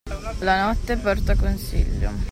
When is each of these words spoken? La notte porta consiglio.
La 0.39 0.65
notte 0.65 0.97
porta 0.97 1.35
consiglio. 1.35 2.09